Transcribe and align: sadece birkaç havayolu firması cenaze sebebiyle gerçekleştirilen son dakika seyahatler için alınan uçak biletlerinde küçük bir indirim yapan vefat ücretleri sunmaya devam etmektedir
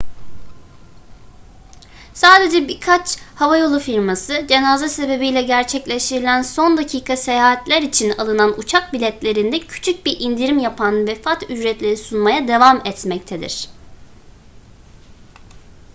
sadece 2.13 2.67
birkaç 2.67 3.19
havayolu 3.35 3.79
firması 3.79 4.45
cenaze 4.49 4.89
sebebiyle 4.89 5.41
gerçekleştirilen 5.41 6.41
son 6.41 6.77
dakika 6.77 7.17
seyahatler 7.17 7.81
için 7.81 8.09
alınan 8.17 8.59
uçak 8.59 8.93
biletlerinde 8.93 9.59
küçük 9.59 10.05
bir 10.05 10.19
indirim 10.19 10.59
yapan 10.59 11.07
vefat 11.07 11.43
ücretleri 11.49 11.97
sunmaya 11.97 12.47
devam 12.47 12.81
etmektedir 12.87 13.69